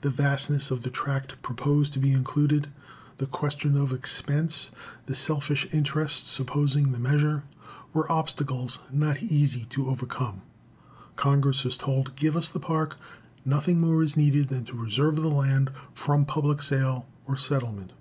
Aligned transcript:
The 0.00 0.10
vastness 0.10 0.72
of 0.72 0.82
the 0.82 0.90
tract 0.90 1.40
proposed 1.40 1.92
to 1.92 2.00
be 2.00 2.12
included, 2.12 2.66
the 3.18 3.26
question 3.26 3.76
of 3.76 3.92
expense, 3.92 4.70
the 5.06 5.14
selfish 5.14 5.68
interests 5.72 6.36
opposing 6.40 6.90
the 6.90 6.98
measure, 6.98 7.44
were 7.94 8.10
obstacles 8.10 8.80
not 8.90 9.22
easy 9.22 9.66
to 9.70 9.88
overcome. 9.88 10.40
Congress 11.14 11.62
was 11.62 11.76
told, 11.76 12.16
"Give 12.16 12.36
us 12.36 12.48
the 12.48 12.58
Park; 12.58 12.96
nothing 13.44 13.80
more 13.80 14.02
is 14.02 14.16
needed 14.16 14.48
than 14.48 14.64
to 14.64 14.74
reserve 14.74 15.14
the 15.14 15.28
land 15.28 15.70
from 15.94 16.24
public 16.24 16.60
sale 16.60 17.06
or 17.26 17.36
settlement." 17.36 17.92